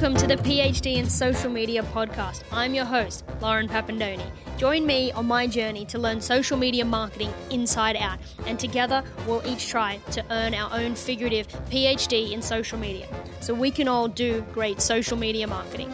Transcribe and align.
Welcome 0.00 0.16
to 0.18 0.28
the 0.28 0.36
PhD 0.36 0.98
in 0.98 1.10
Social 1.10 1.50
Media 1.50 1.82
podcast. 1.82 2.44
I'm 2.52 2.72
your 2.72 2.84
host, 2.84 3.24
Lauren 3.40 3.68
Papandoni. 3.68 4.22
Join 4.56 4.86
me 4.86 5.10
on 5.10 5.26
my 5.26 5.48
journey 5.48 5.84
to 5.86 5.98
learn 5.98 6.20
social 6.20 6.56
media 6.56 6.84
marketing 6.84 7.34
inside 7.50 7.96
out, 7.96 8.20
and 8.46 8.60
together 8.60 9.02
we'll 9.26 9.44
each 9.44 9.68
try 9.68 9.96
to 10.12 10.24
earn 10.30 10.54
our 10.54 10.72
own 10.72 10.94
figurative 10.94 11.48
PhD 11.68 12.30
in 12.30 12.40
social 12.42 12.78
media 12.78 13.08
so 13.40 13.52
we 13.52 13.72
can 13.72 13.88
all 13.88 14.06
do 14.06 14.46
great 14.52 14.80
social 14.80 15.18
media 15.18 15.48
marketing. 15.48 15.92